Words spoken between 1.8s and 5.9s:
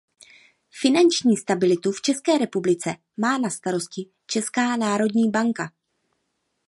v České republice má na starosti Česká národní banka.